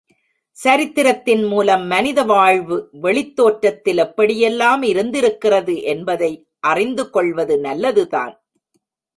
சரித்திரத்தின் 0.57 1.43
மூலம் 1.43 1.83
மனித 1.87 2.23
வாழ்வு 2.23 2.89
வெளித் 3.01 3.35
தோற்றத்தில் 3.35 3.97
எப்படி 3.97 4.35
யெல்லாம் 4.41 4.83
இருந்திருக்கிறது 4.83 5.81
என்பதை 5.83 6.31
அறிந்துகொள்வது 6.67 7.57
நல்லதுதான். 7.59 8.33